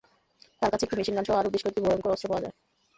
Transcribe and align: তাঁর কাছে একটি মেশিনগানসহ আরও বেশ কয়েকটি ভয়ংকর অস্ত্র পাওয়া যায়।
তাঁর 0.59 0.71
কাছে 0.71 0.83
একটি 0.85 0.97
মেশিনগানসহ 0.99 1.35
আরও 1.37 1.53
বেশ 1.53 1.61
কয়েকটি 1.63 1.81
ভয়ংকর 1.83 2.13
অস্ত্র 2.13 2.29
পাওয়া 2.29 2.43
যায়। 2.43 2.55